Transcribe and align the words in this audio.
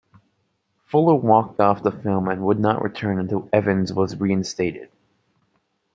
Fuller 0.87 1.13
walked 1.13 1.59
off 1.59 1.83
the 1.83 1.91
film 1.91 2.27
and 2.27 2.41
would 2.41 2.59
not 2.59 2.81
return 2.81 3.19
until 3.19 3.47
Evans 3.53 3.93
was 3.93 4.19
reinstated. 4.19 4.89